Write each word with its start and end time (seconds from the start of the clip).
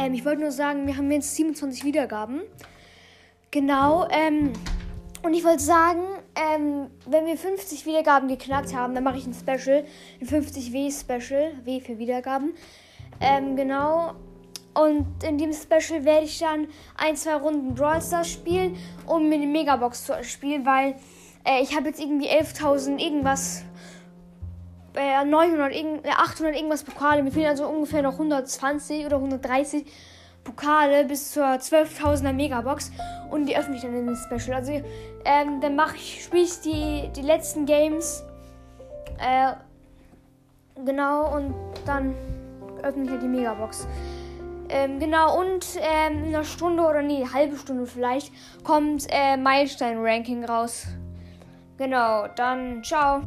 Ähm, 0.00 0.14
ich 0.14 0.24
wollte 0.24 0.40
nur 0.40 0.50
sagen, 0.50 0.86
wir 0.86 0.96
haben 0.96 1.10
jetzt 1.10 1.34
27 1.36 1.84
Wiedergaben. 1.84 2.40
Genau. 3.50 4.08
Ähm, 4.10 4.52
und 5.22 5.34
ich 5.34 5.44
wollte 5.44 5.62
sagen, 5.62 6.02
ähm, 6.34 6.86
wenn 7.06 7.26
wir 7.26 7.36
50 7.36 7.84
Wiedergaben 7.84 8.28
geknackt 8.28 8.74
haben, 8.74 8.94
dann 8.94 9.04
mache 9.04 9.18
ich 9.18 9.26
ein 9.26 9.34
Special. 9.34 9.84
Ein 10.20 10.26
50W-Special. 10.26 11.52
W 11.64 11.80
für 11.80 11.98
Wiedergaben. 11.98 12.54
Ähm, 13.20 13.56
genau. 13.56 14.14
Und 14.72 15.06
in 15.22 15.36
dem 15.36 15.52
Special 15.52 16.04
werde 16.04 16.24
ich 16.24 16.38
dann 16.38 16.68
ein, 16.96 17.16
zwei 17.16 17.34
Runden 17.34 17.74
Brawl 17.74 18.00
Stars 18.00 18.30
spielen, 18.30 18.76
um 19.06 19.28
mir 19.28 19.34
eine 19.34 19.46
Megabox 19.46 20.06
zu 20.06 20.24
spielen, 20.24 20.64
weil 20.64 20.94
äh, 21.44 21.60
ich 21.60 21.76
habe 21.76 21.88
jetzt 21.88 22.00
irgendwie 22.00 22.28
11.000 22.28 22.98
irgendwas, 22.98 23.64
äh, 24.94 25.24
900, 25.24 25.74
irgend, 25.74 26.06
800 26.06 26.56
irgendwas 26.56 26.84
Pokale. 26.84 27.22
Mir 27.22 27.30
fehlen 27.30 27.48
also 27.48 27.66
ungefähr 27.66 28.02
noch 28.02 28.14
120 28.14 29.06
oder 29.06 29.16
130 29.16 29.86
Pokale 30.44 31.04
bis 31.04 31.32
zur 31.32 31.44
12.000er 31.44 32.32
Megabox 32.32 32.90
und 33.30 33.46
die 33.46 33.56
öffne 33.56 33.76
ich 33.76 33.82
dann 33.82 33.94
in 33.94 34.06
dem 34.06 34.16
Special. 34.16 34.56
Also 34.56 34.72
ähm, 35.24 35.60
dann 35.60 35.76
mache 35.76 35.96
ich, 35.96 36.24
spiele 36.24 36.44
ich 36.44 36.60
die, 36.60 37.10
die 37.14 37.22
letzten 37.22 37.66
Games. 37.66 38.24
Äh, 39.18 39.52
genau, 40.84 41.36
und 41.36 41.54
dann 41.86 42.14
öffne 42.82 43.04
ich 43.04 43.20
die 43.20 43.28
Megabox. 43.28 43.86
Ähm, 44.70 45.00
genau, 45.00 45.38
und 45.38 45.66
ähm, 45.80 46.24
in 46.24 46.34
einer 46.34 46.44
Stunde 46.44 46.82
oder 46.84 47.02
nee, 47.02 47.16
eine 47.16 47.32
halbe 47.32 47.56
Stunde 47.56 47.86
vielleicht 47.86 48.32
kommt 48.64 49.06
äh, 49.10 49.36
Meilenstein-Ranking 49.36 50.44
raus. 50.44 50.86
Genau, 51.76 52.28
dann 52.36 52.82
ciao. 52.84 53.22